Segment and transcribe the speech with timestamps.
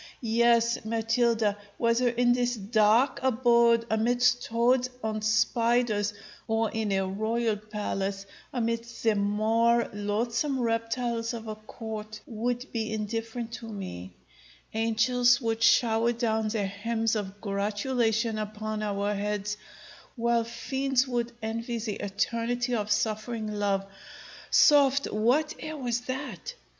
[0.23, 6.11] Yes, Matilda, whether in this dark abode, amidst toads and spiders,
[6.47, 12.91] or in a royal palace, amidst the more loathsome reptiles of a court, would be
[12.91, 14.11] indifferent to me;
[14.73, 19.55] angels would shower down their hymns of gratulation upon our heads,
[20.15, 23.85] while fiends would envy the eternity of suffering love
[24.49, 26.55] Soft; what air was that?